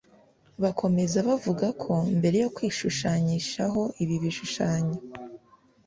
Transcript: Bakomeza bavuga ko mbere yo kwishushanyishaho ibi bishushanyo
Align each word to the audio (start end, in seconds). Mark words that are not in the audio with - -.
Bakomeza 0.63 1.17
bavuga 1.27 1.67
ko 1.83 1.93
mbere 2.17 2.37
yo 2.43 2.49
kwishushanyishaho 2.55 3.81
ibi 4.03 4.15
bishushanyo 4.23 4.97